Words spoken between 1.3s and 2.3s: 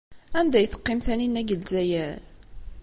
deg Lezzayer?